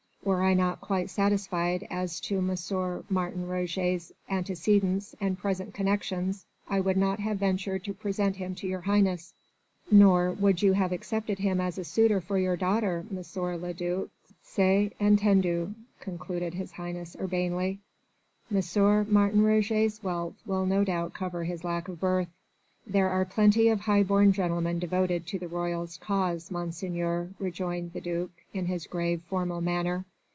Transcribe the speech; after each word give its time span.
Were 0.23 0.43
I 0.43 0.53
not 0.53 0.81
quite 0.81 1.09
satisfied 1.09 1.87
as 1.89 2.19
to 2.21 2.37
M. 2.37 2.55
Martin 3.09 3.47
Roget's 3.47 4.11
antecedents 4.29 5.15
and 5.19 5.35
present 5.37 5.73
connexions 5.73 6.45
I 6.69 6.79
would 6.79 6.95
not 6.95 7.19
have 7.19 7.39
ventured 7.39 7.83
to 7.85 7.95
present 7.95 8.35
him 8.35 8.53
to 8.55 8.67
your 8.67 8.81
Highness." 8.81 9.33
"Nor 9.89 10.31
would 10.33 10.61
you 10.61 10.73
have 10.73 10.91
accepted 10.91 11.39
him 11.39 11.59
as 11.59 11.79
a 11.79 11.83
suitor 11.83 12.21
for 12.21 12.37
your 12.37 12.55
daughter, 12.55 13.03
M. 13.09 13.23
le 13.35 13.73
duc, 13.73 14.09
c'est 14.43 14.91
entendu!" 15.01 15.73
concluded 15.99 16.53
His 16.53 16.73
Highness 16.73 17.17
urbanely. 17.19 17.79
"M. 18.53 18.61
Martin 19.11 19.41
Roget's 19.43 20.03
wealth 20.03 20.35
will 20.45 20.67
no 20.67 20.83
doubt 20.83 21.13
cover 21.15 21.45
his 21.45 21.63
lack 21.63 21.87
of 21.87 21.99
birth." 21.99 22.29
"There 22.85 23.09
are 23.09 23.25
plenty 23.25 23.69
of 23.69 23.81
high 23.81 24.03
born 24.03 24.33
gentlemen 24.33 24.77
devoted 24.77 25.25
to 25.27 25.39
the 25.39 25.47
royalist 25.47 25.99
cause, 25.99 26.51
Monseigneur," 26.51 27.31
rejoined 27.39 27.93
the 27.93 28.01
duc 28.01 28.29
in 28.53 28.67
his 28.67 28.85
grave, 28.85 29.23
formal 29.23 29.61
manner. 29.61 30.05